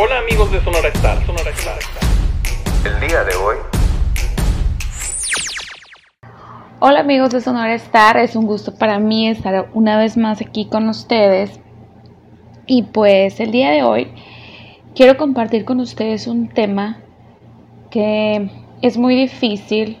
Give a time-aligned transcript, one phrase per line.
[0.00, 1.78] Hola amigos de Sonora Star, Sonora Star.
[2.84, 3.56] El día de hoy.
[6.78, 10.66] Hola amigos de Sonora Star, es un gusto para mí estar una vez más aquí
[10.66, 11.58] con ustedes.
[12.68, 14.12] Y pues el día de hoy
[14.94, 16.98] quiero compartir con ustedes un tema
[17.90, 18.52] que
[18.82, 19.98] es muy difícil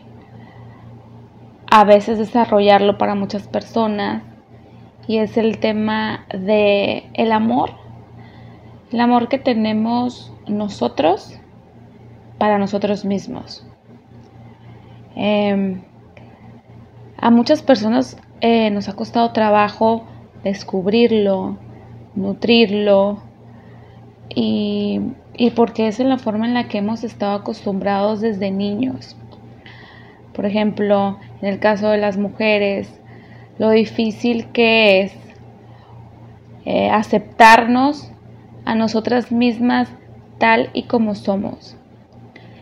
[1.68, 4.22] a veces desarrollarlo para muchas personas
[5.08, 7.87] y es el tema de el amor
[8.92, 11.38] el amor que tenemos nosotros
[12.38, 13.66] para nosotros mismos
[15.16, 15.82] em,
[17.16, 20.04] a muchas personas eh, nos ha costado trabajo
[20.44, 21.58] descubrirlo
[22.18, 23.22] nutrirlo
[24.28, 25.00] y,
[25.36, 29.16] y porque es en la forma en la que hemos estado acostumbrados desde niños.
[30.34, 32.92] Por ejemplo, en el caso de las mujeres,
[33.58, 35.12] lo difícil que es
[36.64, 38.12] eh, aceptarnos
[38.68, 39.88] a nosotras mismas
[40.36, 41.74] tal y como somos.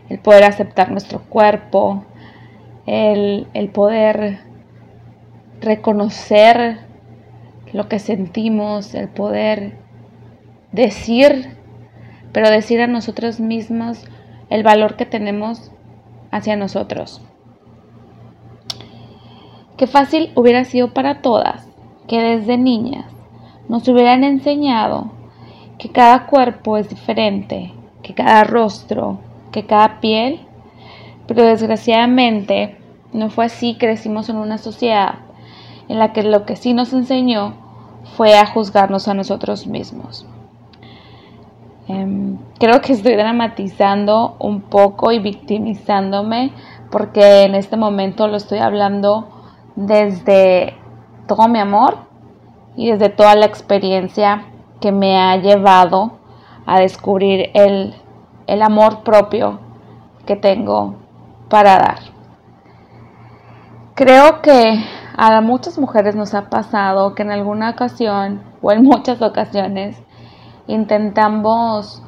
[0.07, 2.05] El poder aceptar nuestro cuerpo,
[2.85, 4.39] el, el poder
[5.59, 6.79] reconocer
[7.73, 9.77] lo que sentimos, el poder
[10.71, 11.57] decir
[12.31, 14.05] pero decir a nosotros mismos
[14.49, 15.71] el valor que tenemos
[16.31, 17.21] hacia nosotros.
[19.75, 21.67] Qué fácil hubiera sido para todas
[22.07, 23.11] que desde niñas
[23.67, 25.16] nos hubieran enseñado
[25.77, 29.19] que cada cuerpo es diferente, que cada rostro,
[29.51, 30.41] que cada piel,
[31.27, 32.77] pero desgraciadamente
[33.13, 35.15] no fue así, crecimos en una sociedad
[35.87, 37.53] en la que lo que sí nos enseñó
[38.15, 40.25] fue a juzgarnos a nosotros mismos.
[41.87, 46.51] Em, creo que estoy dramatizando un poco y victimizándome
[46.91, 49.29] porque en este momento lo estoy hablando
[49.75, 50.75] desde
[51.27, 51.97] todo mi amor
[52.75, 54.43] y desde toda la experiencia
[54.79, 56.17] que me ha llevado
[56.65, 57.95] a descubrir el,
[58.45, 59.59] el amor propio
[60.25, 60.95] que tengo
[61.49, 61.99] para dar.
[63.95, 64.83] Creo que
[65.15, 69.97] a muchas mujeres nos ha pasado que en alguna ocasión o en muchas ocasiones
[70.67, 72.03] intentamos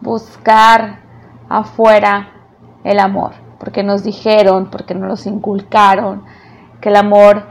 [0.00, 1.00] buscar
[1.48, 2.30] afuera
[2.84, 6.22] el amor, porque nos dijeron, porque nos inculcaron
[6.80, 7.46] que el amor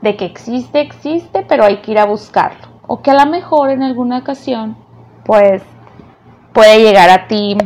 [0.00, 2.71] de que existe, existe, pero hay que ir a buscarlo.
[2.94, 4.76] O que a lo mejor en alguna ocasión,
[5.24, 5.62] pues,
[6.52, 7.56] puede llegar a ti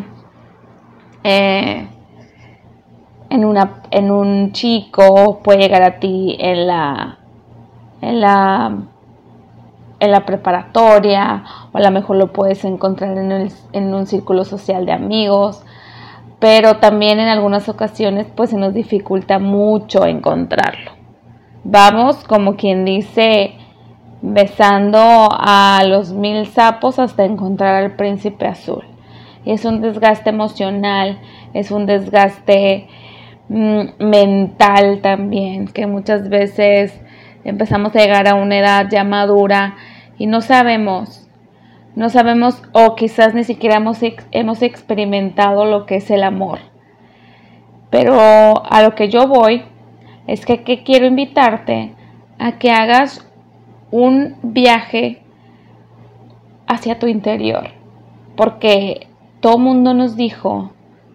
[1.25, 1.89] eh,
[3.29, 7.19] en, una, en un chico, puede llegar a ti en la,
[8.03, 8.77] en la
[9.99, 11.43] en la preparatoria
[11.73, 15.65] o a lo mejor lo puedes encontrar en, un círculo social de amigos,
[16.39, 20.93] pero también en algunas ocasiones pues se nos dificulta mucho encontrarlo.
[21.65, 23.56] Vamos como quien dice
[24.23, 28.85] besando a los mil sapos hasta encontrar al príncipe azul.
[29.45, 31.21] Es un desgaste emocional,
[31.55, 32.89] es un desgaste
[33.49, 36.99] mm, mental también, que muchas veces
[37.45, 39.77] empezamos a llegar a una edad ya madura
[40.19, 41.29] y no sabemos,
[41.95, 44.01] no sabemos o quizás ni siquiera hemos,
[44.33, 46.59] hemos experimentado lo que es el amor.
[47.91, 49.63] Pero a lo que yo voy
[50.27, 51.95] es que, que quiero invitarte
[52.39, 53.27] a que hagas
[53.91, 55.23] un viaje
[56.67, 57.71] hacia tu interior,
[58.37, 59.07] porque
[59.41, 60.71] todo mundo nos dijo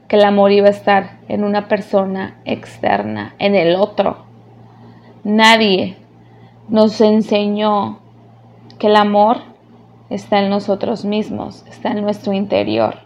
[0.07, 4.25] que el amor iba a estar en una persona externa, en el otro.
[5.23, 5.97] Nadie
[6.69, 7.99] nos enseñó
[8.79, 9.37] que el amor
[10.09, 12.99] está en nosotros mismos, está en nuestro interior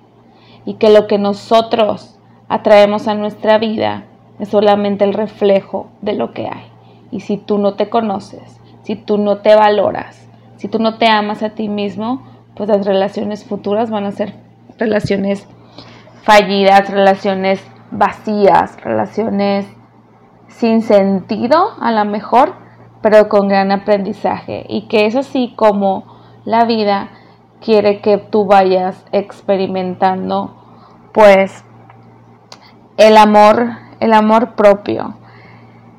[0.66, 4.06] y que lo que nosotros atraemos a nuestra vida
[4.40, 6.66] es solamente el reflejo de lo que hay.
[7.12, 11.08] Y si tú no te conoces, si tú no te valoras, si tú no te
[11.08, 12.22] amas a ti mismo,
[12.56, 14.36] pues las relaciones futuras van a ser
[14.78, 15.48] relaciones
[16.22, 19.66] fallidas, relaciones vacías, relaciones
[20.48, 22.54] sin sentido a lo mejor,
[23.02, 26.06] pero con gran aprendizaje y que es así como
[26.46, 27.10] la vida
[27.60, 30.56] quiere que tú vayas experimentando
[31.12, 31.66] pues
[32.98, 33.70] el amor,
[34.00, 35.16] el amor propio.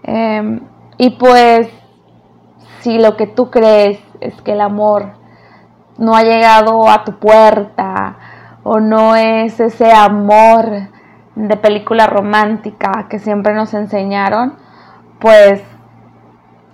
[0.05, 0.60] Em,
[0.99, 1.69] y pues
[2.86, 5.14] si lo que tú crees es que el amor
[5.98, 8.16] no ha llegado a tu puerta
[8.62, 10.90] o no es ese amor
[11.34, 14.54] de película romántica que siempre nos enseñaron,
[15.18, 15.64] pues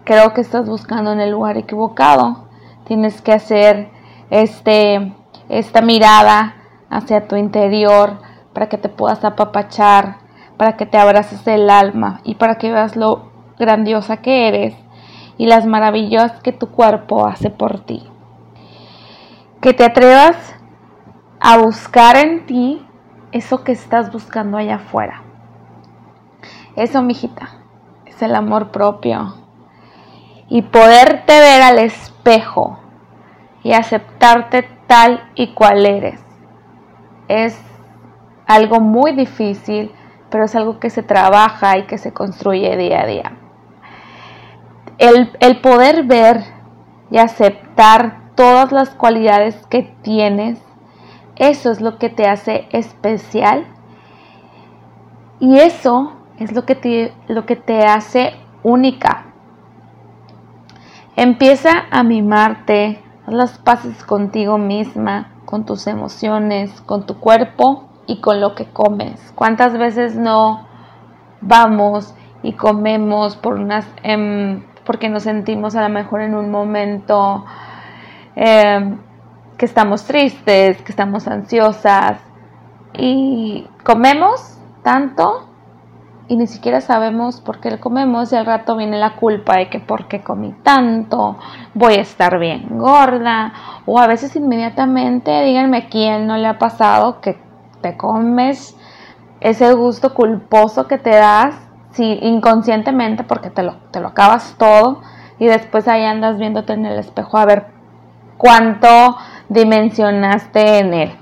[0.04, 2.46] creo que estás buscando en el lugar equivocado.
[2.84, 3.88] Tienes que hacer
[4.28, 5.14] este,
[5.48, 6.56] esta mirada
[6.90, 8.18] hacia tu interior
[8.52, 10.16] para que te puedas apapachar,
[10.58, 14.81] para que te abraces el alma y para que veas lo grandiosa que eres
[15.42, 18.08] y las maravillas que tu cuerpo hace por ti.
[19.60, 20.36] Que te atrevas
[21.40, 22.86] a buscar en ti
[23.32, 25.24] eso que estás buscando allá afuera.
[26.76, 27.58] Eso, mijita,
[28.06, 29.34] es el amor propio.
[30.48, 32.78] Y poderte ver al espejo
[33.64, 36.24] y aceptarte tal y cual eres.
[37.26, 37.60] Es
[38.46, 39.90] algo muy difícil,
[40.30, 43.41] pero es algo que se trabaja y que se construye día a día.
[45.02, 46.44] El, el poder ver
[47.10, 50.62] y aceptar todas las cualidades que tienes,
[51.36, 53.66] eso es lo que te hace especial
[55.40, 59.26] y eso es lo que te, lo que te hace única.
[61.16, 68.20] Empieza a mimarte, haz las paces contigo misma, con tus emociones, con tu cuerpo y
[68.20, 69.32] con lo que comes.
[69.34, 70.66] ¿Cuántas veces no
[71.40, 77.44] vamos y comemos por unas, em, porque nos sentimos a lo mejor en un momento
[78.34, 78.98] em,
[79.56, 82.18] que estamos tristes, que estamos ansiosas
[82.94, 85.48] y comemos tanto
[86.28, 89.80] y ni siquiera sabemos por qué comemos y al rato viene la culpa de que
[89.80, 91.36] por qué comí tanto,
[91.74, 93.52] voy a estar bien gorda
[93.86, 97.38] o a veces inmediatamente díganme quién no le ha pasado que
[97.82, 98.76] te comes
[99.40, 101.54] ese gusto culposo que te das
[101.92, 105.02] si inconscientemente porque te lo, te lo acabas todo
[105.38, 107.66] y después ahí andas viéndote en el espejo a ver
[108.36, 109.16] cuánto
[109.48, 111.18] dimensionaste en él.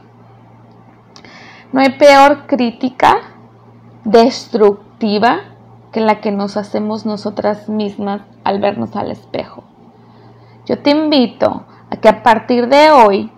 [1.72, 3.17] No hay peor crítica
[4.05, 5.40] destructiva
[5.93, 9.64] que la que nos hacemos nosotras mismas al vernos al espejo.
[10.66, 13.32] Yo te invito a que a partir de hoy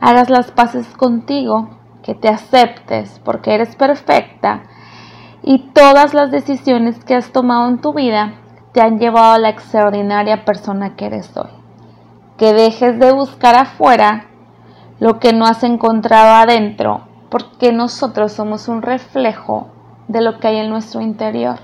[0.00, 1.68] hagas las paces contigo,
[2.02, 4.62] que te aceptes porque eres perfecta
[5.46, 8.34] y todas las decisiones que has tomado en tu vida
[8.72, 11.50] te han llevado a la extraordinaria persona que eres hoy.
[12.36, 14.26] Que dejes de buscar afuera
[14.98, 19.68] lo que no has encontrado adentro, porque nosotros somos un reflejo
[20.08, 21.60] de lo que hay en nuestro interior.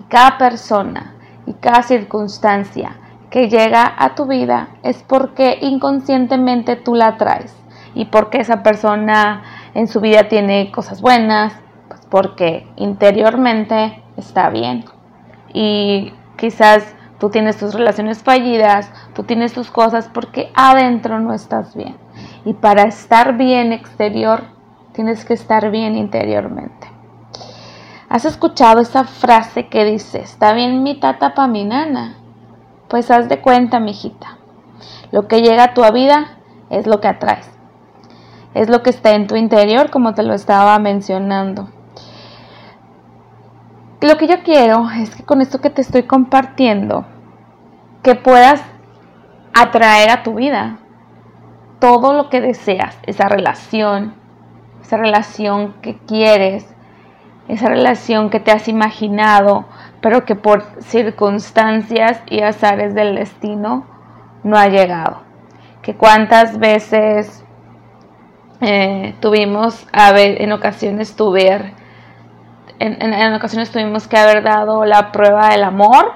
[0.00, 1.14] Y cada persona
[1.46, 2.96] y cada circunstancia
[3.30, 7.56] que llega a tu vida es porque inconscientemente tú la traes
[7.94, 9.44] y porque esa persona
[9.74, 11.54] en su vida tiene cosas buenas,
[11.90, 14.84] pues porque interiormente está bien.
[15.52, 21.74] Y quizás tú tienes tus relaciones fallidas, tú tienes tus cosas porque adentro no estás
[21.74, 21.96] bien.
[22.44, 24.44] Y para estar bien exterior,
[24.92, 26.86] tienes que estar bien interiormente.
[28.08, 32.14] ¿Has escuchado esa frase que dice, está bien mi tata pa' mi nana?
[32.88, 34.38] Pues haz de cuenta, mijita.
[35.10, 36.38] Lo que llega a tu vida
[36.70, 37.50] es lo que atraes.
[38.54, 41.68] Es lo que está en tu interior, como te lo estaba mencionando.
[44.00, 47.04] Lo que yo quiero es que con esto que te estoy compartiendo,
[48.02, 48.62] que puedas
[49.52, 50.78] atraer a tu vida
[51.80, 54.14] todo lo que deseas, esa relación,
[54.80, 56.66] esa relación que quieres,
[57.48, 59.66] esa relación que te has imaginado,
[60.00, 63.84] pero que por circunstancias y azares del destino
[64.44, 65.22] no ha llegado.
[65.82, 67.44] Que cuántas veces
[68.62, 71.74] eh, tuvimos, a ver, en ocasiones tuve,
[72.80, 76.12] en, ocasiones tuvimos que haber dado la prueba del amor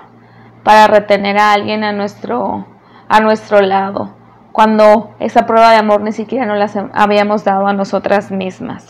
[0.62, 2.66] para retener a alguien a nuestro,
[3.06, 4.14] a nuestro lado,
[4.50, 8.88] cuando esa prueba de amor ni siquiera nos la habíamos dado a nosotras mismas.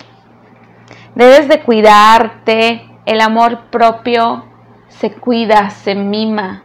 [1.15, 2.91] Debes de cuidarte.
[3.07, 4.47] El amor propio
[4.89, 6.63] se cuida, se mima,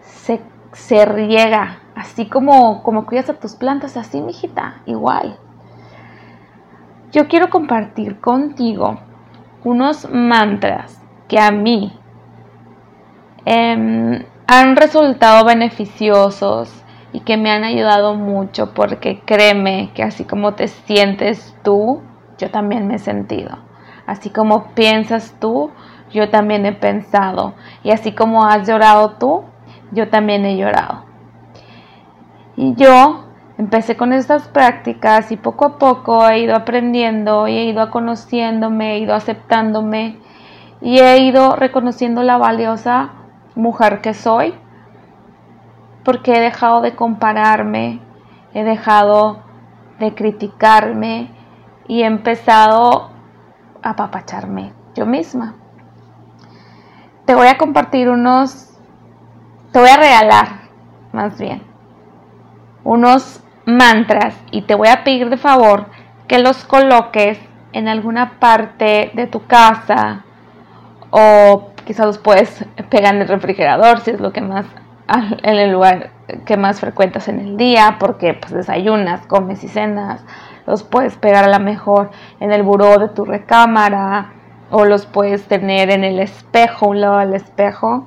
[0.00, 1.82] se, se riega.
[1.94, 5.38] Así como, como cuidas a tus plantas, así, mijita, igual.
[7.12, 8.98] Yo quiero compartir contigo
[9.64, 11.92] unos mantras que a mí
[13.44, 20.54] eh, han resultado beneficiosos y que me han ayudado mucho porque créeme que así como
[20.54, 22.02] te sientes tú,
[22.38, 23.58] yo también me he sentido.
[24.06, 25.70] Así como piensas tú,
[26.10, 27.54] yo también he pensado.
[27.82, 29.44] Y así como has llorado tú,
[29.92, 31.04] yo también he llorado.
[32.56, 33.27] Y yo
[33.58, 38.94] empecé con estas prácticas y poco a poco he ido aprendiendo y he ido conociéndome,
[38.94, 40.20] he ido aceptándome
[40.80, 43.10] y he ido reconociendo la valiosa
[43.56, 44.54] mujer que soy
[46.04, 48.00] porque he dejado de compararme,
[48.54, 49.40] he dejado
[49.98, 51.30] de criticarme
[51.88, 53.10] y he empezado
[53.82, 55.56] a apapacharme yo misma.
[57.26, 58.78] Te voy a compartir unos,
[59.72, 60.48] te voy a regalar
[61.12, 61.62] más bien,
[62.84, 65.86] unos mantras y te voy a pedir de favor
[66.26, 67.38] que los coloques
[67.72, 70.24] en alguna parte de tu casa
[71.10, 74.64] o quizás los puedes pegar en el refrigerador si es lo que más
[75.42, 76.10] en el lugar
[76.46, 80.24] que más frecuentas en el día porque pues desayunas, comes y cenas
[80.66, 82.10] los puedes pegar a lo mejor
[82.40, 84.32] en el buró de tu recámara
[84.70, 88.06] o los puedes tener en el espejo, un lado del espejo,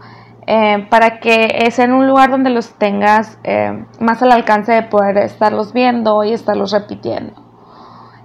[0.54, 4.82] eh, para que es en un lugar donde los tengas eh, más al alcance de
[4.82, 7.42] poder estarlos viendo y estarlos repitiendo.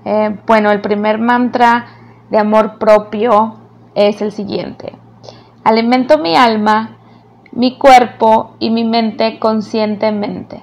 [0.04, 1.86] Eh, bueno, el primer mantra
[2.28, 3.58] de amor propio
[3.94, 4.98] es el siguiente.
[5.62, 6.96] Alimento mi alma,
[7.52, 10.60] mi cuerpo y mi mente conscientemente.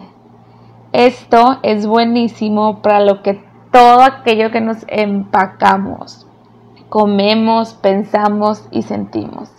[0.92, 3.42] Esto es buenísimo para lo que
[3.72, 6.28] todo aquello que nos empacamos,
[6.90, 9.50] comemos, pensamos y sentimos.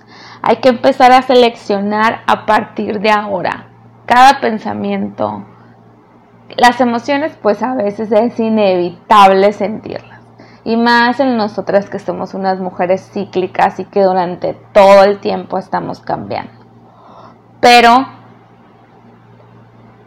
[0.47, 3.69] Hay que empezar a seleccionar a partir de ahora
[4.05, 5.43] cada pensamiento.
[6.59, 10.21] Las emociones pues a veces es inevitable sentirlas.
[10.63, 15.57] Y más en nosotras que somos unas mujeres cíclicas y que durante todo el tiempo
[15.57, 16.53] estamos cambiando.
[17.61, 18.07] Pero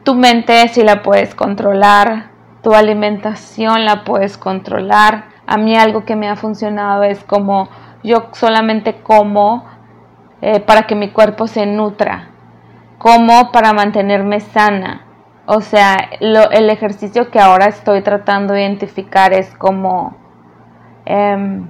[0.03, 2.29] tu mente sí la puedes controlar,
[2.61, 5.29] tu alimentación la puedes controlar.
[5.47, 7.69] A mí algo que me ha funcionado es como
[8.03, 9.65] yo solamente como
[10.41, 12.29] eh, para que mi cuerpo se nutra,
[12.97, 15.05] como para mantenerme sana.
[15.45, 20.17] O sea, el ejercicio que ahora estoy tratando de identificar es como
[21.05, 21.69] em,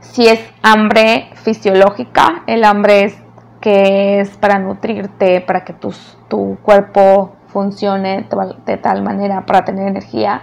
[0.00, 3.22] si es hambre fisiológica, el hambre es
[3.60, 8.26] que es para nutrirte, para que tu cuerpo funcione
[8.66, 10.42] de tal manera para tener energía,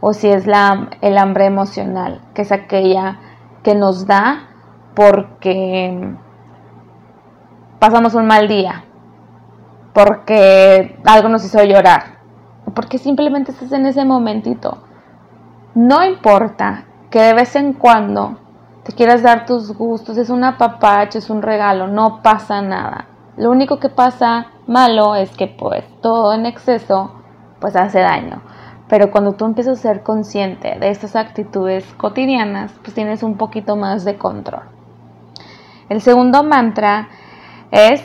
[0.00, 3.18] o si es la, el hambre emocional, que es aquella
[3.62, 4.48] que nos da
[4.94, 6.14] porque
[7.80, 8.84] pasamos un mal día,
[9.94, 12.18] porque algo nos hizo llorar,
[12.74, 14.84] porque simplemente estás en ese momentito.
[15.74, 18.38] No importa que de vez en cuando
[18.84, 23.06] te quieras dar tus gustos, es una papacha, es un regalo, no pasa nada.
[23.36, 27.12] Lo único que pasa malo es que pues todo en exceso
[27.60, 28.42] pues hace daño.
[28.88, 33.76] Pero cuando tú empiezas a ser consciente de estas actitudes cotidianas, pues tienes un poquito
[33.76, 34.64] más de control.
[35.88, 37.08] El segundo mantra
[37.70, 38.02] es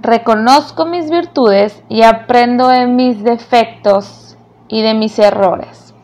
[0.00, 4.36] reconozco mis virtudes y aprendo de mis defectos
[4.68, 5.94] y de mis errores.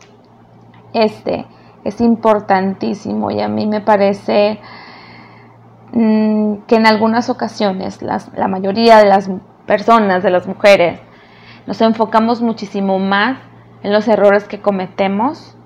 [0.93, 1.47] Este
[1.85, 4.61] es importantísimo y a mí me parece
[5.93, 9.31] mm, que en algunas ocasiones la mayoría de las
[9.67, 11.01] personas, de las mujeres,
[11.67, 13.39] nos enfocamos muchísimo más
[13.83, 15.57] en los errores que cometemos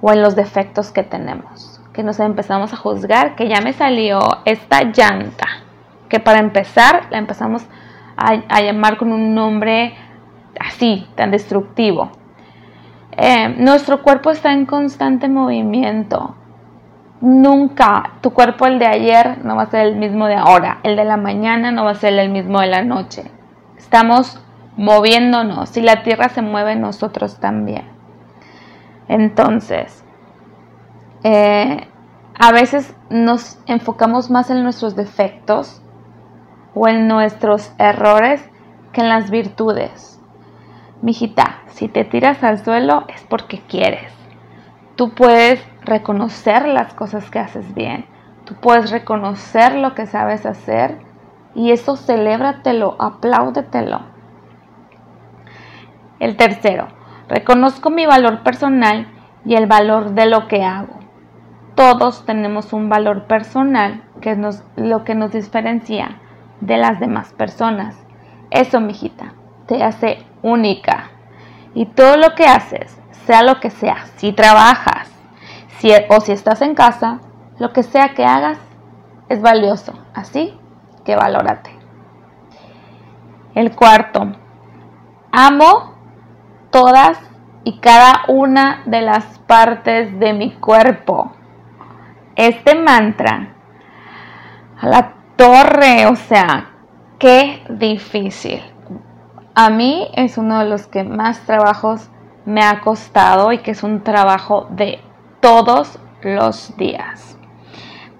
[0.00, 4.20] o en los defectos que tenemos, que nos empezamos a juzgar que ya me salió
[4.44, 5.63] esta llanta
[6.14, 7.66] que para empezar la empezamos
[8.16, 9.96] a, llamar con un nombre
[10.60, 12.12] así, tan destructivo.
[13.16, 16.36] Eh, nuestro cuerpo está en constante movimiento.
[17.20, 20.94] Nunca tu cuerpo el de ayer no va a ser el mismo de ahora, el
[20.94, 23.28] de la mañana no va a ser el mismo de la noche.
[23.76, 24.40] Estamos
[24.76, 27.86] moviéndonos, si la tierra se mueve nosotros también.
[29.08, 30.04] Entonces,
[31.24, 31.88] eh,
[32.38, 35.80] a veces nos enfocamos más en nuestros defectos
[36.74, 38.48] o en nuestros errores
[38.92, 40.20] que en las virtudes.
[41.02, 44.12] Mijita, si te tiras al suelo es porque quieres.
[44.96, 48.06] Tú puedes reconocer las cosas que haces bien.
[48.44, 50.98] Tú puedes reconocer lo que sabes hacer
[51.54, 54.00] y eso celébratelo, apláudetelo.
[56.20, 56.88] El tercero,
[57.28, 59.08] reconozco mi valor personal
[59.44, 61.00] y el valor de lo que hago.
[61.74, 66.20] Todos tenemos un valor personal que es lo que nos diferencia
[66.66, 67.96] de las demás personas.
[68.50, 69.34] Eso, mijita,
[69.66, 71.10] te hace única.
[71.74, 75.14] Y todo lo que haces, sea lo que sea, si trabajas
[75.78, 77.20] si, o si estás en casa,
[77.58, 78.58] lo que sea que hagas
[79.28, 79.92] es valioso.
[80.14, 80.58] Así
[81.04, 81.70] que valórate.
[83.54, 84.32] El cuarto,
[85.30, 85.94] amo
[86.70, 87.18] todas
[87.64, 91.32] y cada una de las partes de mi cuerpo.
[92.36, 93.54] Este mantra
[94.80, 96.70] a la torre, o sea,
[97.18, 98.62] qué difícil.
[99.54, 102.10] A mí es uno de los que más trabajos
[102.44, 105.00] me ha costado y que es un trabajo de
[105.40, 107.38] todos los días.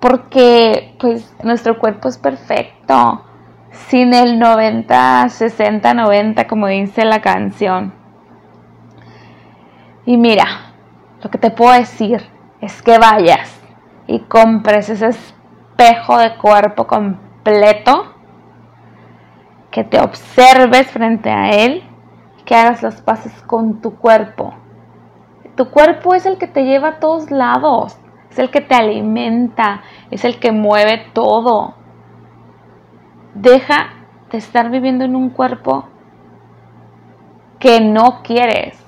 [0.00, 3.25] Porque pues nuestro cuerpo es perfecto,
[3.88, 7.94] sin el 90, 60, 90 como dice la canción.
[10.06, 10.47] Y mira,
[11.23, 12.23] lo que te puedo decir
[12.61, 13.61] es que vayas
[14.06, 15.12] y compres ese
[15.76, 18.14] espejo de cuerpo completo,
[19.70, 21.82] que te observes frente a él,
[22.44, 24.54] que hagas las paces con tu cuerpo.
[25.56, 27.98] Tu cuerpo es el que te lleva a todos lados,
[28.30, 31.74] es el que te alimenta, es el que mueve todo.
[33.34, 33.94] Deja
[34.30, 35.88] de estar viviendo en un cuerpo
[37.58, 38.80] que no quieres.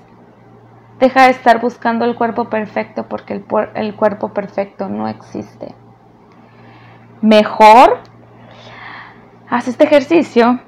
[1.01, 5.75] Deja de estar buscando el cuerpo perfecto porque el, el cuerpo perfecto no existe.
[7.27, 7.99] Mejor,
[9.51, 10.61] haz este ejercicio.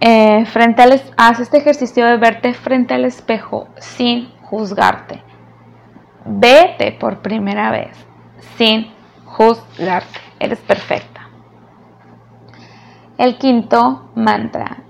[0.00, 0.82] Eh, frente
[1.16, 5.22] haz este ejercicio de verte frente al espejo sin juzgarte.
[6.26, 7.96] Vete por primera vez
[8.58, 8.92] sin
[9.24, 10.20] juzgarte.
[10.40, 11.22] Eres perfecta.
[13.16, 14.82] El quinto mantra.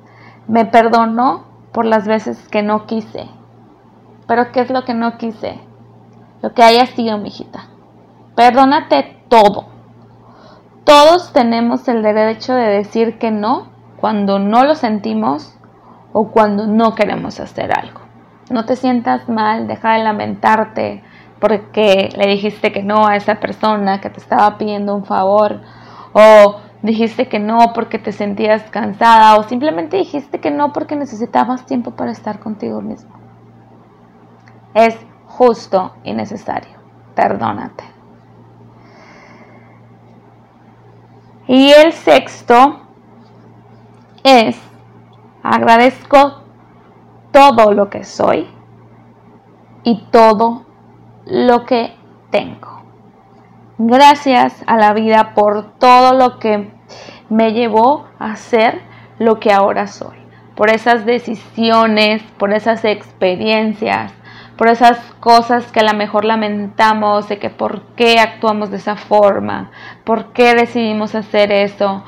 [0.49, 3.29] Me perdono por las veces que no quise.
[4.27, 5.61] Pero ¿qué es lo que no quise?
[6.43, 7.69] Lo que haya sido, mijita.
[8.35, 9.75] Perdónate todo.
[10.87, 13.66] Todos tenemos el derecho de decir que no
[13.97, 15.59] cuando no lo sentimos
[16.12, 18.02] o cuando no queremos hacer algo.
[18.50, 21.02] No te sientas mal, deja de lamentarte
[21.40, 25.61] porque le dijiste que no a esa persona que te estaba pidiendo un favor
[26.12, 31.66] o dijiste que no porque te sentías cansada o simplemente dijiste que no porque necesitabas
[31.66, 33.11] tiempo para estar contigo mismo.
[34.73, 36.78] Es justo y necesario.
[37.16, 37.96] Perdónate.
[41.49, 42.81] Y el sexto
[44.25, 44.61] es
[45.43, 46.43] agradezco
[47.31, 48.49] todo lo que soy
[49.85, 50.67] y todo
[51.26, 51.95] lo que
[52.31, 52.83] tengo.
[53.79, 56.71] Gracias a la vida por todo lo que
[57.29, 58.81] me llevó a ser
[59.19, 60.17] lo que ahora soy.
[60.57, 64.12] Por esas decisiones, por esas experiencias,
[64.57, 68.97] por esas cosas que a lo mejor lamentamos de que por qué actuamos de esa
[68.97, 69.71] forma,
[70.05, 72.05] por qué decidimos hacer eso,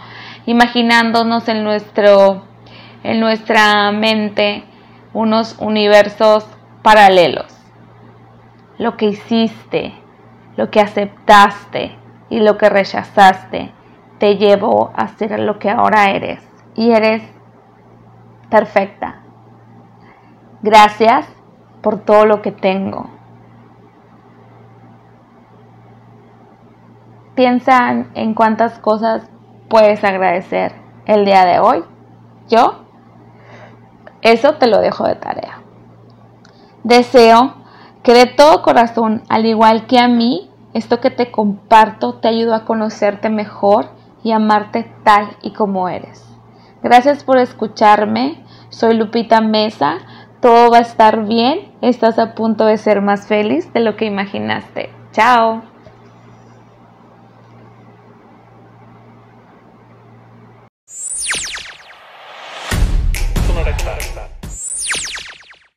[0.47, 2.45] imaginándonos en nuestro
[3.05, 4.65] en nuestra mente
[5.13, 6.47] unos universos
[6.83, 7.59] paralelos
[8.79, 9.93] lo que hiciste,
[10.57, 11.97] lo que aceptaste
[12.31, 13.73] y lo que rechazaste
[14.19, 16.43] te llevó a ser lo que ahora eres.
[16.75, 17.23] Y eres
[18.51, 19.23] perfecta.
[20.63, 21.27] Gracias
[21.83, 23.11] por todo lo que tengo.
[27.35, 29.29] Piensa en cuántas cosas
[29.69, 30.73] puedes agradecer
[31.07, 31.85] el día de hoy.
[32.49, 32.85] Yo,
[34.23, 35.61] eso te lo dejo de tarea.
[36.83, 37.55] Deseo
[38.03, 42.57] que de todo corazón, al igual que a mí, esto que te comparto te ayuda
[42.57, 43.91] a conocerte mejor
[44.23, 46.25] y amarte tal y como eres.
[46.83, 48.45] Gracias por escucharme.
[48.69, 49.99] Soy Lupita Mesa.
[50.41, 51.73] Todo va a estar bien.
[51.81, 54.91] Estás a punto de ser más feliz de lo que imaginaste.
[55.13, 55.63] Chao.